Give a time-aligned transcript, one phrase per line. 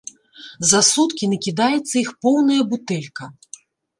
[0.69, 3.29] За суткі накідаецца іх поўная бутэлька.